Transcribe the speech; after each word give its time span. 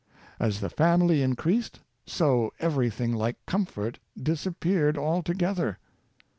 As 0.39 0.61
the 0.61 0.69
family 0.71 1.21
increased, 1.21 1.79
so 2.07 2.51
everything 2.59 3.13
like 3.13 3.35
comfort 3.45 3.99
disap 4.17 4.59
peared 4.59 4.97
altogether. 4.97 5.77